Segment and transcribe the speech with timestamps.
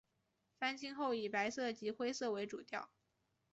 [0.57, 2.89] 翻新后以白色及灰色为主调。